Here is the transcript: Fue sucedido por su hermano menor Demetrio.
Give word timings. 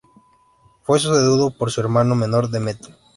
Fue 0.81 0.97
sucedido 0.97 1.55
por 1.55 1.69
su 1.69 1.79
hermano 1.79 2.15
menor 2.15 2.49
Demetrio. 2.49 2.97